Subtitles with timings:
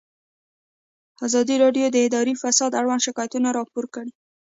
[1.25, 4.11] ازادي راډیو د اداري فساد اړوند شکایتونه راپور کړي.